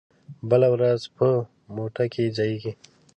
بله 0.49 0.67
ورځ 0.73 1.01
په 1.15 1.27
مو 1.73 1.83
ټه 1.95 2.05
کې 2.13 2.23
ځائېږي 2.37 2.71